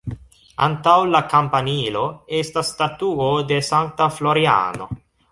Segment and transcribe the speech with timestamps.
[0.67, 2.01] Antaŭ la kampanilo
[2.37, 4.89] estas statuo de Sankta Floriano.